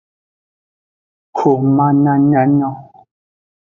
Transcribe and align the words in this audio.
Woman 1.37 1.95
nyanya 2.03 2.41
nyon. 2.57 2.77